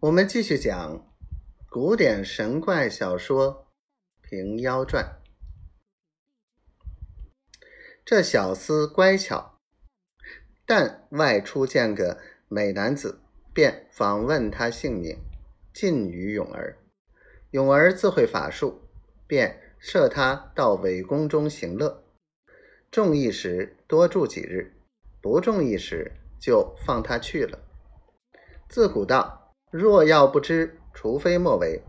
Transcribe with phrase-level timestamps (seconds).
[0.00, 1.10] 我们继续讲
[1.70, 3.66] 古典神怪小说
[4.28, 5.18] 《平妖传》。
[8.04, 9.58] 这小厮乖巧，
[10.66, 13.20] 但外出见个美男子，
[13.54, 15.16] 便访问他姓名，
[15.72, 16.76] 尽于永儿。
[17.52, 18.82] 永儿自会法术，
[19.26, 22.04] 便设他到伪宫中行乐。
[22.90, 24.74] 中意时多住几日，
[25.22, 27.58] 不中意时就放他去了。
[28.68, 29.45] 自古道。
[29.70, 31.80] 若要不知，除非莫为；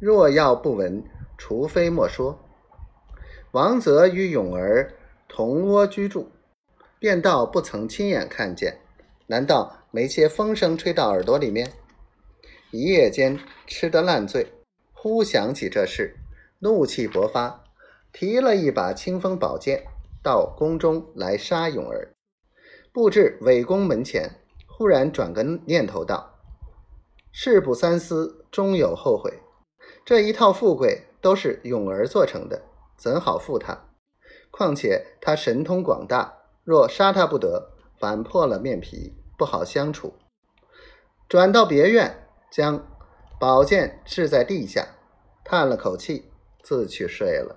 [0.00, 1.04] 若要不闻，
[1.38, 2.38] 除非莫说。
[3.52, 4.92] 王泽与勇儿
[5.28, 6.30] 同窝居住，
[6.98, 8.80] 便道不曾亲眼看见，
[9.28, 11.72] 难道没些风声吹到耳朵里面？
[12.72, 14.52] 一夜间吃得烂醉，
[14.92, 16.16] 忽想起这事，
[16.58, 17.62] 怒气勃发，
[18.12, 19.84] 提了一把清风宝剑，
[20.24, 22.12] 到宫中来杀勇儿。
[22.92, 24.28] 布置伪宫门前，
[24.66, 26.31] 忽然转个念头道。
[27.32, 29.40] 事不三思，终有后悔。
[30.04, 32.62] 这一套富贵都是永儿做成的，
[32.96, 33.88] 怎好负他？
[34.50, 40.14] 况且他神通广大，若杀他不得，反破了面皮，不好相处。
[41.26, 42.86] 转到别院，将
[43.40, 44.86] 宝剑置在地下，
[45.42, 46.30] 叹了口气，
[46.62, 47.56] 自去睡了。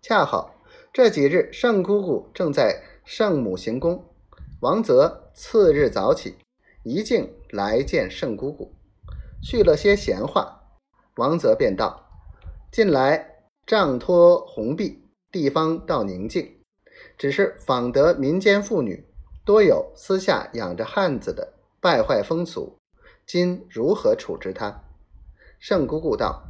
[0.00, 0.54] 恰好
[0.92, 4.14] 这几日，圣姑姑正在圣母行宫，
[4.60, 6.36] 王泽次日早起。
[6.84, 8.74] 一径来见圣姑姑，
[9.40, 10.62] 叙了些闲话，
[11.14, 12.08] 王泽便道
[12.72, 16.60] ：“近来杖托红壁，地方倒宁静，
[17.16, 19.06] 只是访得民间妇女
[19.44, 22.76] 多有私下养着汉子的，败坏风俗，
[23.24, 24.82] 今如何处置他？”
[25.60, 26.48] 圣姑姑道：“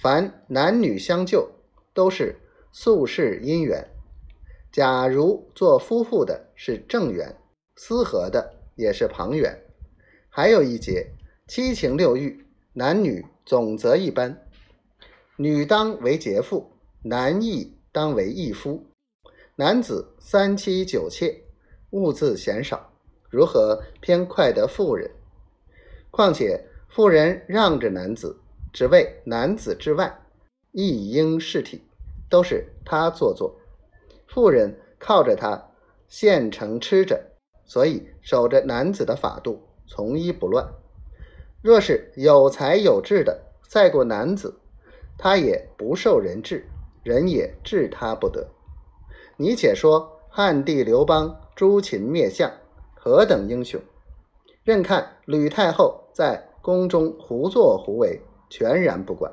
[0.00, 1.50] 凡男女相救，
[1.92, 2.38] 都是
[2.70, 3.88] 宿世姻缘。
[4.70, 7.36] 假如做夫妇的是正缘，
[7.74, 9.58] 私合的。”也是旁缘，
[10.28, 11.10] 还有一节
[11.46, 14.46] 七情六欲，男女总则一般。
[15.36, 16.70] 女当为杰妇，
[17.02, 18.86] 男亦当为义夫。
[19.56, 21.42] 男子三妻九妾，
[21.90, 22.92] 物自嫌少，
[23.28, 25.10] 如何偏快得妇人？
[26.10, 28.38] 况且妇人让着男子，
[28.72, 30.22] 只为男子之外，
[30.70, 31.82] 一应事体，
[32.30, 33.58] 都是他做作。
[34.26, 35.70] 妇人靠着他
[36.08, 37.31] 现成吃着。
[37.72, 40.74] 所以守着男子的法度，从一不乱。
[41.62, 44.58] 若是有才有智的赛过男子，
[45.16, 46.66] 他也不受人治，
[47.02, 48.48] 人也治他不得。
[49.38, 52.52] 你且说汉帝刘邦诛秦灭项，
[52.94, 53.80] 何等英雄！
[54.64, 59.32] 任看吕太后在宫中胡作胡为，全然不管。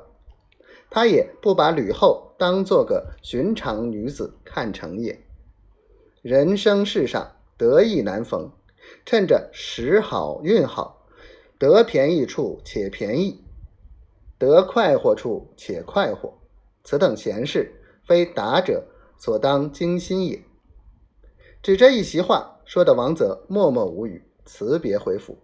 [0.88, 5.20] 他也不把吕后当做个寻常女子看成也。
[6.22, 7.32] 人生世上。
[7.60, 8.50] 得意难逢，
[9.04, 11.06] 趁着时好运好，
[11.58, 13.44] 得便宜处且便宜，
[14.38, 16.32] 得快活处且快活。
[16.84, 17.70] 此等闲事，
[18.02, 18.82] 非达者
[19.18, 20.42] 所当精心也。
[21.62, 25.36] 只这一席话，说的王泽默默无语，辞别回府，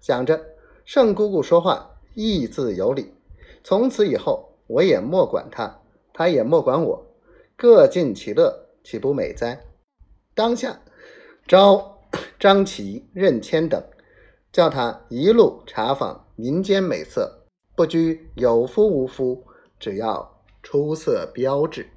[0.00, 0.44] 想着
[0.84, 3.14] 圣姑姑说话义自有理，
[3.62, 5.80] 从此以后我也莫管他，
[6.12, 7.06] 他也莫管我，
[7.54, 9.64] 各尽其乐，岂不美哉？
[10.34, 10.80] 当下。
[11.46, 11.98] 招
[12.38, 13.82] 张琪、任谦等，
[14.52, 17.44] 叫他一路查访民间美色，
[17.74, 19.44] 不拘有夫无夫，
[19.78, 21.88] 只要出色标致。